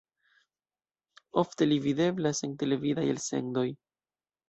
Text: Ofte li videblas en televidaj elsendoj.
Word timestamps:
Ofte 1.43 1.69
li 1.69 1.79
videblas 1.85 2.43
en 2.51 2.59
televidaj 2.65 3.07
elsendoj. 3.15 3.71